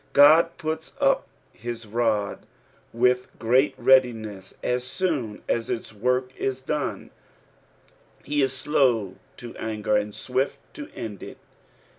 [0.13, 2.47] God puts up his rod
[2.91, 7.11] with tfreat readiness as soon as its work is done;
[8.23, 11.37] he is slow to anger and swift to end it.